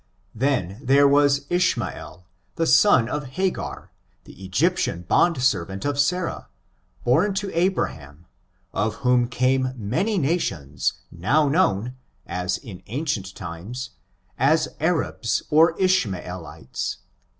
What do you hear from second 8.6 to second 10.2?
of whom came many